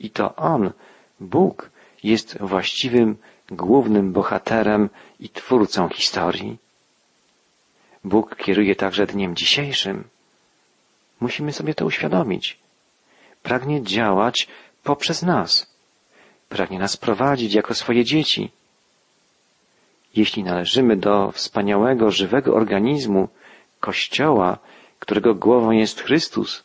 I 0.00 0.10
to 0.10 0.36
On, 0.36 0.72
Bóg, 1.20 1.70
jest 2.02 2.38
właściwym, 2.40 3.16
głównym 3.50 4.12
bohaterem 4.12 4.90
i 5.20 5.28
twórcą 5.28 5.88
historii. 5.88 6.58
Bóg 8.04 8.36
kieruje 8.36 8.76
także 8.76 9.06
dniem 9.06 9.36
dzisiejszym. 9.36 10.04
Musimy 11.20 11.52
sobie 11.52 11.74
to 11.74 11.86
uświadomić. 11.86 12.58
Pragnie 13.42 13.82
działać 13.82 14.48
poprzez 14.84 15.22
nas. 15.22 15.75
Pragnie 16.48 16.78
nas 16.78 16.96
prowadzić 16.96 17.54
jako 17.54 17.74
swoje 17.74 18.04
dzieci. 18.04 18.50
Jeśli 20.16 20.44
należymy 20.44 20.96
do 20.96 21.32
wspaniałego, 21.32 22.10
żywego 22.10 22.54
organizmu, 22.54 23.28
Kościoła, 23.80 24.58
którego 24.98 25.34
głową 25.34 25.70
jest 25.70 26.00
Chrystus, 26.00 26.64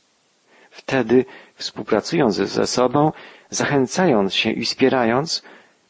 wtedy, 0.71 1.25
współpracując 1.55 2.35
ze 2.35 2.67
sobą, 2.67 3.11
zachęcając 3.49 4.33
się 4.35 4.51
i 4.51 4.65
wspierając, 4.65 5.43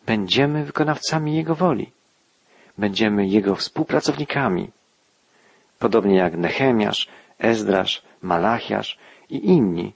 będziemy 0.05 0.65
wykonawcami 0.65 1.35
Jego 1.35 1.55
woli. 1.55 1.91
Będziemy 2.77 3.27
Jego 3.27 3.55
współpracownikami. 3.55 4.69
Podobnie 5.79 6.15
jak 6.15 6.37
Nehemiasz, 6.37 7.07
Ezdrasz, 7.39 8.01
Malachiasz 8.21 8.97
i 9.29 9.47
inni. 9.47 9.93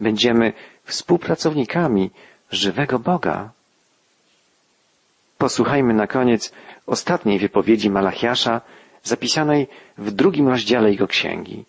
Będziemy 0.00 0.52
współpracownikami 0.84 2.10
żywego 2.50 2.98
Boga. 2.98 3.50
Posłuchajmy 5.38 5.94
na 5.94 6.06
koniec 6.06 6.52
ostatniej 6.86 7.38
wypowiedzi 7.38 7.90
Malachiasza, 7.90 8.60
zapisanej 9.02 9.66
w 9.98 10.10
drugim 10.10 10.48
rozdziale 10.48 10.90
jego 10.90 11.06
księgi. 11.06 11.64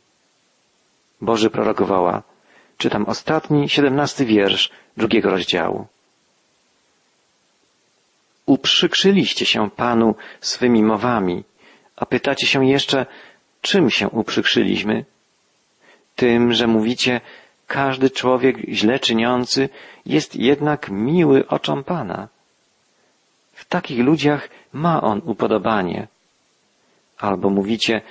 Boży 1.22 1.50
prorok 1.50 1.82
woła, 1.82 2.24
czytam 2.78 3.06
ostatni, 3.06 3.70
siedemnasty 3.70 4.26
wiersz 4.26 4.72
drugiego 4.98 5.30
rozdziału. 5.30 5.88
Uprzykrzyliście 8.46 9.46
się 9.46 9.70
Panu 9.70 10.16
swymi 10.42 10.84
mowami, 10.84 11.44
a 11.96 12.06
pytacie 12.06 12.48
się 12.48 12.66
jeszcze, 12.66 13.06
czym 13.62 13.90
się 13.90 14.10
uprzykrzyliśmy? 14.10 15.06
Tym, 16.16 16.54
że 16.54 16.68
mówicie, 16.68 17.22
każdy 17.68 18.10
człowiek 18.10 18.58
źle 18.70 19.00
czyniący 19.00 19.70
jest 20.06 20.36
jednak 20.36 20.90
miły 20.90 21.48
oczom 21.48 21.84
Pana. 21.84 22.28
W 23.54 23.66
takich 23.66 24.00
ludziach 24.00 24.50
ma 24.74 25.02
on 25.02 25.22
upodobanie. 25.26 26.08
Albo 27.18 27.50
mówicie, 27.50 28.02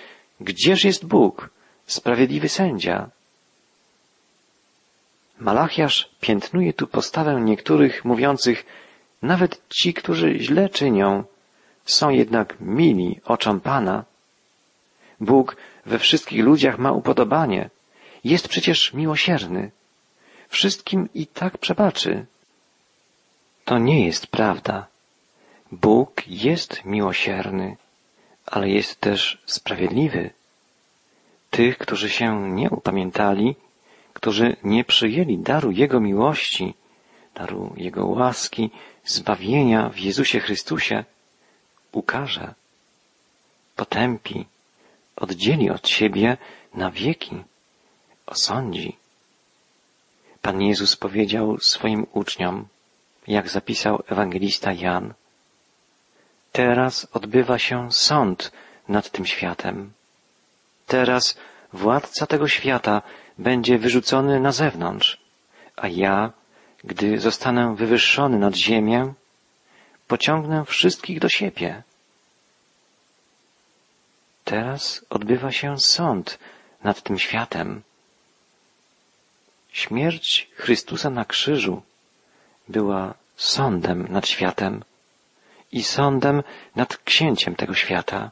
gdzież 0.41 0.85
jest 0.85 1.07
Bóg, 1.07 1.51
sprawiedliwy 1.87 2.49
sędzia? 2.49 3.11
Malachiasz 5.41 6.09
piętnuje 6.21 6.73
tu 6.73 6.87
postawę 6.87 7.41
niektórych 7.41 8.05
mówiących, 8.05 8.67
nawet 9.23 9.69
ci, 9.69 9.95
którzy 9.95 10.39
źle 10.39 10.69
czynią, 10.69 11.25
są 11.85 12.11
jednak 12.11 12.57
mili 12.61 13.21
oczom 13.25 13.61
Pana. 13.61 14.05
Bóg 15.21 15.57
we 15.87 15.99
wszystkich 15.99 16.45
ludziach 16.45 16.79
ma 16.79 16.93
upodobanie, 16.93 17.71
jest 18.33 18.49
przecież 18.49 18.93
miłosierny. 18.93 19.71
Wszystkim 20.49 21.09
i 21.15 21.27
tak 21.27 21.59
przebaczy. 21.59 22.27
To 23.65 23.79
nie 23.79 24.07
jest 24.07 24.27
prawda. 24.27 24.87
Bóg 25.73 26.11
jest 26.27 26.85
miłosierny, 26.85 27.77
ale 28.47 28.69
jest 28.69 29.01
też 29.01 29.43
sprawiedliwy. 29.47 30.31
Tych, 31.51 31.79
którzy 31.79 32.09
się 32.11 32.29
nie 32.51 32.71
upamiętali, 32.71 33.49
którzy 34.13 34.57
nie 34.65 34.85
przyjęli 34.85 35.39
daru 35.39 35.71
Jego 35.71 36.01
miłości, 36.01 36.75
daru 37.35 37.73
Jego 37.77 38.07
łaski, 38.07 38.71
zbawienia 39.05 39.89
w 39.89 39.99
Jezusie 39.99 40.41
Chrystusie, 40.41 41.05
ukaże. 41.93 42.55
potępi, 43.77 44.47
oddzieli 45.17 45.71
od 45.71 45.89
siebie 45.89 46.37
na 46.75 46.91
wieki, 46.91 47.37
osądzi. 48.27 48.97
Pan 50.43 50.63
Jezus 50.63 50.97
powiedział 50.97 51.59
swoim 51.59 52.07
uczniom, 52.13 52.67
jak 53.27 53.49
zapisał 53.49 54.03
ewangelista 54.09 54.73
Jan, 54.73 55.15
teraz 56.53 57.07
odbywa 57.13 57.59
się 57.59 57.93
sąd 57.93 58.53
nad 58.89 59.11
tym 59.11 59.27
światem. 59.27 59.93
Teraz 60.87 61.37
władca 61.73 62.27
tego 62.27 62.49
świata 62.49 63.03
będzie 63.39 63.79
wyrzucony 63.79 64.41
na 64.41 64.53
zewnątrz, 64.53 65.19
a 65.77 65.89
ja, 65.89 66.33
gdy 66.85 67.19
zostanę 67.21 67.75
wywyższony 67.77 68.39
nad 68.39 68.55
ziemię, 68.55 69.13
pociągnę 70.09 70.65
wszystkich 70.65 71.21
do 71.21 71.29
siebie. 71.29 71.83
Teraz 74.45 75.05
odbywa 75.11 75.53
się 75.53 75.79
sąd 75.79 76.39
nad 76.85 77.03
tym 77.03 77.19
światem. 77.19 77.83
Śmierć 79.77 80.49
Chrystusa 80.55 81.11
na 81.11 81.25
krzyżu 81.25 81.83
była 82.69 83.15
sądem 83.37 84.09
nad 84.09 84.29
światem 84.29 84.85
i 85.73 85.83
sądem 85.83 86.43
nad 86.77 86.97
księciem 86.97 87.57
tego 87.57 87.75
świata. 87.75 88.31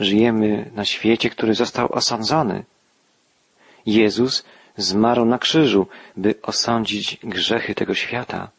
Żyjemy 0.00 0.70
na 0.74 0.84
świecie, 0.84 1.30
który 1.30 1.54
został 1.54 1.92
osądzony. 1.92 2.64
Jezus 3.86 4.44
zmarł 4.76 5.24
na 5.24 5.38
krzyżu, 5.38 5.86
by 6.16 6.34
osądzić 6.42 7.18
grzechy 7.22 7.74
tego 7.74 7.94
świata. 7.94 8.50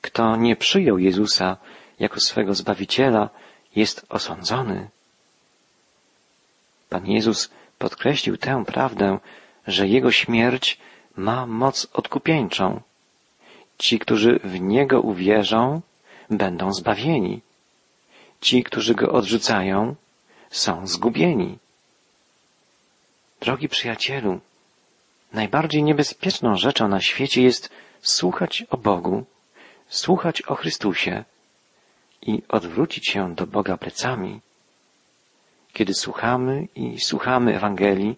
Kto 0.00 0.36
nie 0.36 0.56
przyjął 0.56 0.98
Jezusa 0.98 1.56
jako 1.98 2.20
swego 2.20 2.54
Zbawiciela, 2.54 3.28
jest 3.76 4.06
osądzony. 4.08 4.88
Pan 6.88 7.06
Jezus 7.06 7.50
podkreślił 7.78 8.36
tę 8.36 8.64
prawdę, 8.64 9.18
że 9.66 9.88
Jego 9.88 10.12
śmierć 10.12 10.78
ma 11.16 11.46
moc 11.46 11.86
odkupieńczą. 11.92 12.80
Ci, 13.78 13.98
którzy 13.98 14.40
w 14.44 14.60
Niego 14.60 15.00
uwierzą, 15.00 15.80
będą 16.30 16.72
zbawieni. 16.72 17.40
Ci, 18.40 18.64
którzy 18.64 18.94
Go 18.94 19.12
odrzucają, 19.12 19.94
są 20.50 20.86
zgubieni. 20.86 21.58
Drogi 23.40 23.68
przyjacielu, 23.68 24.40
najbardziej 25.32 25.82
niebezpieczną 25.82 26.56
rzeczą 26.56 26.88
na 26.88 27.00
świecie 27.00 27.42
jest 27.42 27.70
słuchać 28.02 28.64
o 28.70 28.76
Bogu, 28.76 29.24
słuchać 29.88 30.42
o 30.42 30.54
Chrystusie 30.54 31.24
i 32.22 32.42
odwrócić 32.48 33.08
się 33.08 33.34
do 33.34 33.46
Boga 33.46 33.76
plecami. 33.76 34.40
Kiedy 35.72 35.94
słuchamy 35.94 36.68
i 36.74 37.00
słuchamy 37.00 37.56
Ewangelii, 37.56 38.16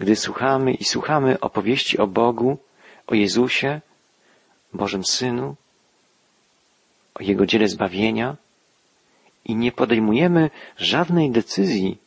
gdy 0.00 0.16
słuchamy 0.16 0.74
i 0.74 0.84
słuchamy 0.84 1.40
opowieści 1.40 1.98
o 1.98 2.06
Bogu, 2.06 2.58
o 3.06 3.14
Jezusie, 3.14 3.80
Bożym 4.72 5.04
Synu, 5.04 5.56
o 7.14 7.22
Jego 7.22 7.46
dziele 7.46 7.68
zbawienia 7.68 8.36
i 9.44 9.56
nie 9.56 9.72
podejmujemy 9.72 10.50
żadnej 10.76 11.30
decyzji, 11.30 11.98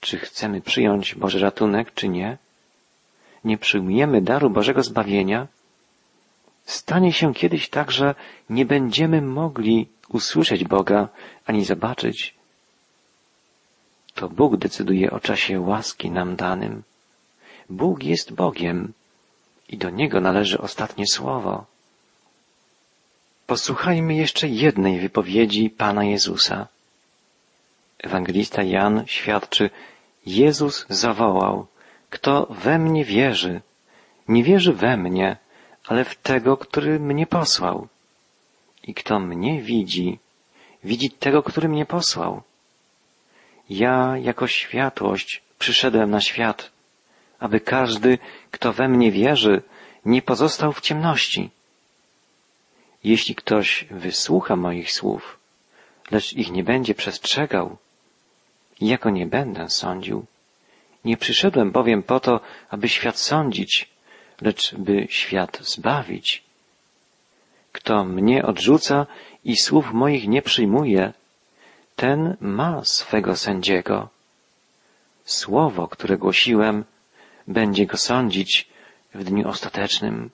czy 0.00 0.18
chcemy 0.18 0.60
przyjąć 0.60 1.14
Boży 1.14 1.38
ratunek, 1.38 1.94
czy 1.94 2.08
nie, 2.08 2.38
nie 3.44 3.58
przyjmujemy 3.58 4.22
daru 4.22 4.50
Bożego 4.50 4.82
zbawienia, 4.82 5.46
stanie 6.64 7.12
się 7.12 7.34
kiedyś 7.34 7.68
tak, 7.68 7.90
że 7.90 8.14
nie 8.50 8.64
będziemy 8.64 9.22
mogli 9.22 9.88
usłyszeć 10.08 10.64
Boga 10.64 11.08
ani 11.46 11.64
zobaczyć. 11.64 12.35
To 14.16 14.28
Bóg 14.28 14.56
decyduje 14.56 15.10
o 15.10 15.20
czasie 15.20 15.60
łaski 15.60 16.10
nam 16.10 16.36
danym. 16.36 16.82
Bóg 17.70 18.02
jest 18.02 18.32
Bogiem 18.32 18.92
i 19.68 19.76
do 19.76 19.90
Niego 19.90 20.20
należy 20.20 20.58
ostatnie 20.58 21.04
słowo. 21.06 21.64
Posłuchajmy 23.46 24.14
jeszcze 24.14 24.48
jednej 24.48 25.00
wypowiedzi 25.00 25.70
Pana 25.70 26.04
Jezusa. 26.04 26.66
Ewangelista 27.98 28.62
Jan 28.62 29.04
świadczy, 29.06 29.70
Jezus 30.26 30.86
zawołał, 30.88 31.66
kto 32.10 32.46
we 32.50 32.78
mnie 32.78 33.04
wierzy, 33.04 33.60
nie 34.28 34.44
wierzy 34.44 34.72
we 34.72 34.96
mnie, 34.96 35.36
ale 35.86 36.04
w 36.04 36.14
tego, 36.14 36.56
który 36.56 37.00
mnie 37.00 37.26
posłał. 37.26 37.88
I 38.82 38.94
kto 38.94 39.20
mnie 39.20 39.62
widzi, 39.62 40.18
widzi 40.84 41.10
tego, 41.10 41.42
który 41.42 41.68
mnie 41.68 41.86
posłał. 41.86 42.42
Ja 43.70 44.18
jako 44.18 44.46
światłość 44.46 45.42
przyszedłem 45.58 46.10
na 46.10 46.20
świat, 46.20 46.70
aby 47.38 47.60
każdy, 47.60 48.18
kto 48.50 48.72
we 48.72 48.88
mnie 48.88 49.10
wierzy, 49.10 49.62
nie 50.04 50.22
pozostał 50.22 50.72
w 50.72 50.80
ciemności. 50.80 51.50
Jeśli 53.04 53.34
ktoś 53.34 53.84
wysłucha 53.90 54.56
moich 54.56 54.92
słów, 54.92 55.38
lecz 56.10 56.32
ich 56.32 56.50
nie 56.50 56.64
będzie 56.64 56.94
przestrzegał, 56.94 57.76
jako 58.80 59.10
nie 59.10 59.26
będę 59.26 59.70
sądził. 59.70 60.26
Nie 61.04 61.16
przyszedłem 61.16 61.70
bowiem 61.70 62.02
po 62.02 62.20
to, 62.20 62.40
aby 62.70 62.88
świat 62.88 63.18
sądzić, 63.18 63.88
lecz 64.40 64.74
by 64.74 65.06
świat 65.10 65.58
zbawić. 65.62 66.42
Kto 67.72 68.04
mnie 68.04 68.44
odrzuca 68.44 69.06
i 69.44 69.56
słów 69.56 69.92
moich 69.92 70.28
nie 70.28 70.42
przyjmuje, 70.42 71.12
ten 71.96 72.36
ma 72.40 72.84
swego 72.84 73.36
sędziego. 73.36 74.08
Słowo, 75.24 75.88
które 75.88 76.18
głosiłem, 76.18 76.84
będzie 77.48 77.86
go 77.86 77.96
sądzić 77.96 78.68
w 79.14 79.24
dniu 79.24 79.48
ostatecznym. 79.48 80.30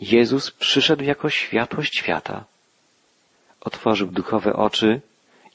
Jezus 0.00 0.50
przyszedł 0.50 1.04
jako 1.04 1.30
światłość 1.30 1.98
świata. 1.98 2.44
Otworzył 3.60 4.06
duchowe 4.06 4.52
oczy 4.52 5.00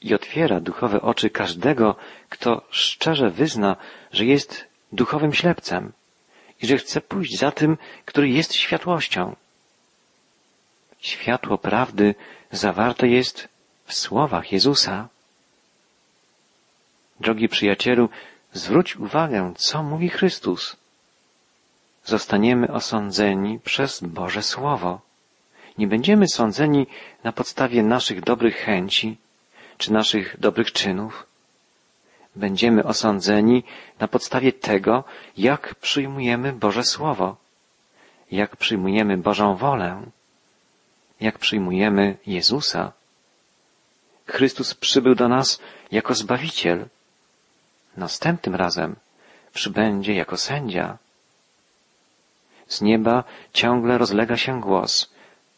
i 0.00 0.14
otwiera 0.14 0.60
duchowe 0.60 1.02
oczy 1.02 1.30
każdego, 1.30 1.96
kto 2.28 2.62
szczerze 2.70 3.30
wyzna, 3.30 3.76
że 4.12 4.24
jest 4.24 4.66
duchowym 4.92 5.32
ślepcem 5.32 5.92
i 6.62 6.66
że 6.66 6.76
chce 6.78 7.00
pójść 7.00 7.38
za 7.38 7.50
tym, 7.50 7.78
który 8.04 8.28
jest 8.28 8.54
światłością. 8.54 9.36
Światło 11.00 11.58
prawdy 11.58 12.14
zawarte 12.52 13.08
jest 13.08 13.48
w 13.84 13.94
słowach 13.94 14.52
Jezusa. 14.52 15.08
Drogi 17.20 17.48
przyjacielu, 17.48 18.08
zwróć 18.52 18.96
uwagę, 18.96 19.52
co 19.56 19.82
mówi 19.82 20.08
Chrystus. 20.08 20.76
Zostaniemy 22.04 22.72
osądzeni 22.72 23.58
przez 23.58 24.00
Boże 24.00 24.42
Słowo. 24.42 25.00
Nie 25.78 25.86
będziemy 25.86 26.28
sądzeni 26.28 26.86
na 27.24 27.32
podstawie 27.32 27.82
naszych 27.82 28.20
dobrych 28.20 28.56
chęci 28.56 29.16
czy 29.78 29.92
naszych 29.92 30.40
dobrych 30.40 30.72
czynów. 30.72 31.26
Będziemy 32.36 32.84
osądzeni 32.84 33.64
na 34.00 34.08
podstawie 34.08 34.52
tego, 34.52 35.04
jak 35.36 35.74
przyjmujemy 35.74 36.52
Boże 36.52 36.84
Słowo, 36.84 37.36
jak 38.30 38.56
przyjmujemy 38.56 39.16
Bożą 39.16 39.56
wolę, 39.56 40.02
jak 41.22 41.38
przyjmujemy 41.38 42.16
Jezusa. 42.26 42.92
Chrystus 44.26 44.74
przybył 44.74 45.14
do 45.14 45.28
nas 45.28 45.60
jako 45.92 46.14
Zbawiciel. 46.14 46.88
Następnym 47.96 48.54
razem 48.54 48.96
przybędzie 49.52 50.14
jako 50.14 50.36
sędzia. 50.36 50.98
Z 52.68 52.80
nieba 52.80 53.24
ciągle 53.52 53.98
rozlega 53.98 54.36
się 54.36 54.60
głos. 54.60 55.10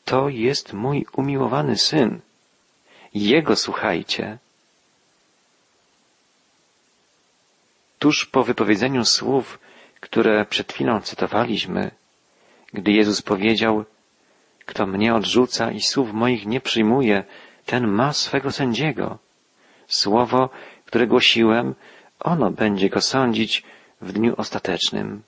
To 0.05 0.29
jest 0.29 0.72
mój 0.72 1.07
umiłowany 1.12 1.79
syn. 1.79 2.20
Jego 3.14 3.57
słuchajcie. 3.57 4.38
Tuż 7.98 8.27
po 8.27 8.44
wypowiedzeniu 8.44 9.05
słów, 9.05 9.59
które 10.00 10.44
przed 10.44 10.72
chwilą 10.72 11.00
cytowaliśmy, 11.00 11.90
gdy 12.72 12.92
Jezus 12.92 13.22
powiedział, 13.22 13.85
kto 14.66 14.87
mnie 14.87 15.14
odrzuca 15.14 15.70
i 15.70 15.81
słów 15.81 16.12
moich 16.12 16.46
nie 16.46 16.61
przyjmuje, 16.61 17.24
ten 17.66 17.87
ma 17.87 18.12
swego 18.12 18.53
sędziego. 18.53 19.18
Słowo, 19.88 20.50
które 20.85 21.07
głosiłem, 21.07 21.74
ono 22.20 22.50
będzie 22.50 22.88
go 22.90 23.00
sądzić 23.00 23.62
w 24.00 24.12
dniu 24.12 24.35
ostatecznym. 24.37 25.22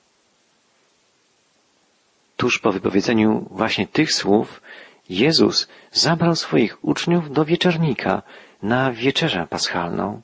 Tuż 2.36 2.58
po 2.58 2.72
wypowiedzeniu 2.72 3.46
właśnie 3.50 3.86
tych 3.86 4.12
słów, 4.12 4.62
Jezus 5.08 5.68
zabrał 5.92 6.36
swoich 6.36 6.84
uczniów 6.84 7.32
do 7.32 7.44
wieczernika 7.44 8.22
na 8.62 8.92
wieczerzę 8.92 9.46
paschalną, 9.50 10.22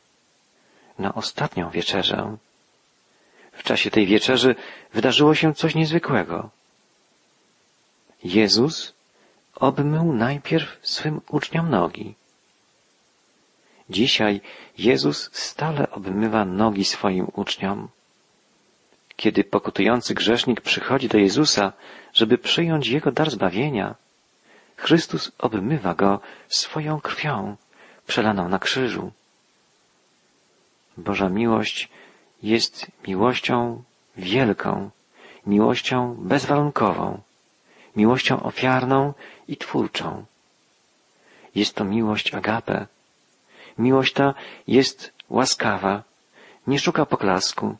na 0.99 1.15
ostatnią 1.15 1.71
wieczerzę. 1.71 2.37
W 3.53 3.63
czasie 3.63 3.91
tej 3.91 4.07
wieczerzy 4.07 4.55
wydarzyło 4.95 5.35
się 5.35 5.55
coś 5.55 5.75
niezwykłego. 5.75 6.51
Jezus 8.25 8.95
obmył 9.55 10.13
najpierw 10.13 10.79
swym 10.83 11.21
uczniom 11.29 11.71
nogi. 11.71 12.15
Dzisiaj 13.91 14.41
Jezus 14.79 15.31
stale 15.33 15.91
obmywa 15.91 16.45
nogi 16.45 16.85
swoim 16.85 17.27
uczniom. 17.35 17.89
Kiedy 19.17 19.45
pokutujący 19.45 20.15
grzesznik 20.15 20.61
przychodzi 20.61 21.09
do 21.09 21.19
Jezusa, 21.19 21.73
żeby 22.13 22.39
przyjąć 22.39 22.89
Jego 22.89 23.13
dar 23.13 23.31
zbawienia, 23.31 23.95
Chrystus 24.77 25.33
obmywa 25.39 25.95
go 25.95 26.21
swoją 26.49 27.01
krwią, 27.01 27.57
przelaną 28.07 28.49
na 28.49 28.59
krzyżu. 28.59 29.13
Boża 30.97 31.29
miłość 31.29 31.89
jest 32.43 32.87
miłością 33.09 33.83
wielką, 34.17 34.91
miłością 35.47 36.15
bezwarunkową, 36.19 37.21
miłością 37.97 38.43
ofiarną 38.43 39.15
i 39.49 39.57
twórczą. 39.57 40.25
Jest 41.55 41.75
to 41.75 41.85
miłość 41.85 42.35
agape. 42.35 42.87
Miłość 43.79 44.13
ta 44.13 44.35
jest 44.67 45.13
łaskawa, 45.31 46.03
nie 46.67 46.79
szuka 46.79 47.07
poklasku, 47.07 47.77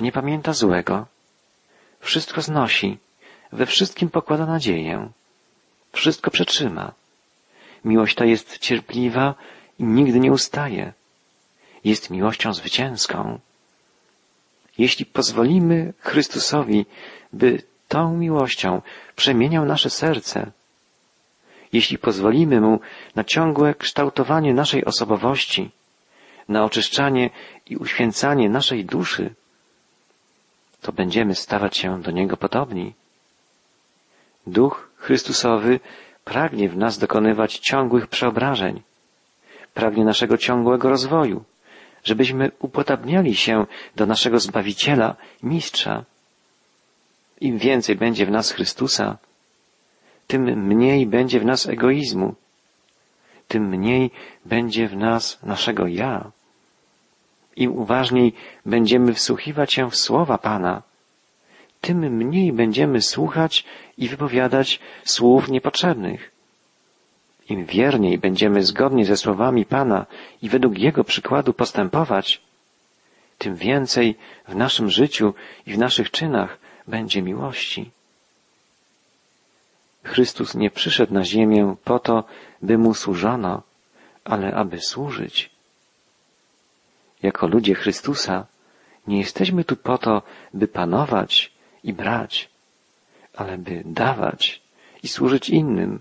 nie 0.00 0.12
pamięta 0.12 0.52
złego, 0.52 1.06
wszystko 2.00 2.42
znosi, 2.42 2.98
we 3.52 3.66
wszystkim 3.66 4.10
pokłada 4.10 4.46
nadzieję, 4.46 5.10
wszystko 5.92 6.30
przetrzyma. 6.30 6.92
Miłość 7.84 8.14
ta 8.14 8.24
jest 8.24 8.58
cierpliwa 8.58 9.34
i 9.78 9.84
nigdy 9.84 10.20
nie 10.20 10.32
ustaje. 10.32 10.92
Jest 11.84 12.10
miłością 12.10 12.54
zwycięską. 12.54 13.38
Jeśli 14.78 15.06
pozwolimy 15.06 15.92
Chrystusowi, 16.00 16.86
by 17.32 17.62
tą 17.88 18.16
miłością 18.16 18.82
przemieniał 19.16 19.64
nasze 19.64 19.90
serce, 19.90 20.50
jeśli 21.72 21.98
pozwolimy 21.98 22.60
Mu 22.60 22.80
na 23.14 23.24
ciągłe 23.24 23.74
kształtowanie 23.74 24.54
naszej 24.54 24.84
osobowości, 24.84 25.70
na 26.48 26.64
oczyszczanie 26.64 27.30
i 27.66 27.76
uświęcanie 27.76 28.48
naszej 28.48 28.84
duszy, 28.84 29.34
to 30.82 30.92
będziemy 30.92 31.34
stawać 31.34 31.76
się 31.76 32.02
do 32.02 32.10
Niego 32.10 32.36
podobni. 32.36 32.94
Duch 34.46 34.90
Chrystusowy 34.96 35.80
pragnie 36.24 36.68
w 36.68 36.76
nas 36.76 36.98
dokonywać 36.98 37.58
ciągłych 37.58 38.06
przeobrażeń, 38.06 38.82
pragnie 39.74 40.04
naszego 40.04 40.38
ciągłego 40.38 40.88
rozwoju, 40.88 41.44
żebyśmy 42.04 42.50
upodabniali 42.58 43.34
się 43.34 43.66
do 43.96 44.06
naszego 44.06 44.40
Zbawiciela, 44.40 45.16
Mistrza. 45.42 46.04
Im 47.44 47.58
więcej 47.58 47.96
będzie 47.96 48.26
w 48.26 48.30
nas 48.30 48.50
Chrystusa, 48.50 49.18
tym 50.26 50.42
mniej 50.42 51.06
będzie 51.06 51.40
w 51.40 51.44
nas 51.44 51.66
egoizmu, 51.66 52.34
tym 53.48 53.68
mniej 53.68 54.10
będzie 54.44 54.88
w 54.88 54.96
nas 54.96 55.42
naszego 55.42 55.86
ja. 55.86 56.30
Im 57.56 57.76
uważniej 57.76 58.32
będziemy 58.66 59.14
wsłuchiwać 59.14 59.72
się 59.72 59.90
w 59.90 59.96
słowa 59.96 60.38
Pana, 60.38 60.82
tym 61.80 61.98
mniej 61.98 62.52
będziemy 62.52 63.02
słuchać 63.02 63.64
i 63.98 64.08
wypowiadać 64.08 64.80
słów 65.04 65.48
niepotrzebnych. 65.48 66.30
Im 67.48 67.64
wierniej 67.64 68.18
będziemy 68.18 68.62
zgodnie 68.62 69.04
ze 69.04 69.16
słowami 69.16 69.64
Pana 69.64 70.06
i 70.42 70.48
według 70.48 70.78
Jego 70.78 71.04
przykładu 71.04 71.52
postępować, 71.52 72.40
tym 73.38 73.56
więcej 73.56 74.14
w 74.48 74.56
naszym 74.56 74.90
życiu 74.90 75.34
i 75.66 75.72
w 75.72 75.78
naszych 75.78 76.10
czynach 76.10 76.63
będzie 76.86 77.22
miłości. 77.22 77.90
Chrystus 80.04 80.54
nie 80.54 80.70
przyszedł 80.70 81.14
na 81.14 81.24
ziemię 81.24 81.76
po 81.84 81.98
to, 81.98 82.24
by 82.62 82.78
Mu 82.78 82.94
służono, 82.94 83.62
ale 84.24 84.54
aby 84.54 84.80
służyć. 84.80 85.50
Jako 87.22 87.46
ludzie 87.46 87.74
Chrystusa 87.74 88.46
nie 89.06 89.18
jesteśmy 89.18 89.64
tu 89.64 89.76
po 89.76 89.98
to, 89.98 90.22
by 90.54 90.68
panować 90.68 91.52
i 91.84 91.92
brać, 91.92 92.48
ale 93.36 93.58
by 93.58 93.82
dawać 93.84 94.62
i 95.02 95.08
służyć 95.08 95.48
innym. 95.48 96.00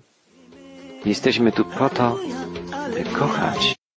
Jesteśmy 1.05 1.51
tu 1.51 1.65
po 1.65 1.89
to, 1.89 2.19
by 2.93 3.03
kochać. 3.03 3.82